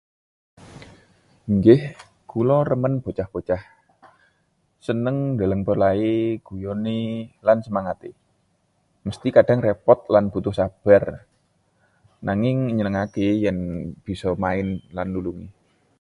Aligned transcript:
Inggih, 1.51 1.81
kula 2.31 2.57
remen 2.69 2.93
bocah-bocah. 3.03 3.61
Seneng 4.85 5.17
ndeleng 5.33 5.61
polahé, 5.67 6.15
guyoné, 6.45 6.99
lan 7.45 7.57
semangaté. 7.65 8.09
Mesthi 9.05 9.29
kadhang 9.35 9.63
repot 9.67 9.99
lan 10.13 10.25
butuh 10.33 10.53
sabar, 10.59 11.03
nanging 12.27 12.59
nyenengaké 12.75 13.27
yèn 13.43 13.57
bisa 14.05 14.29
main 14.43 14.67
lan 14.95 15.07
nulungi. 15.13 15.47